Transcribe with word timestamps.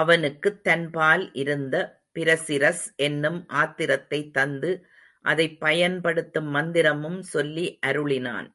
அவனுக்குத் 0.00 0.64
தன்பால் 0.64 1.32
இருந்த 1.32 1.74
பிரசிரஸ் 2.14 2.82
என்னும் 2.96 3.38
அத்திரத்தை 3.46 4.30
தந்து 4.30 4.70
அதைப்பயன்படுத்தும் 5.24 6.48
மந்திரமும் 6.54 7.20
சொல்லி 7.20 7.78
அருளினான். 7.86 8.48